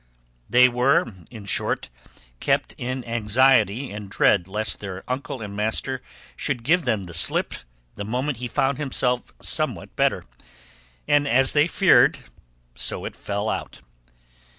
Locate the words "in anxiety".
2.79-3.91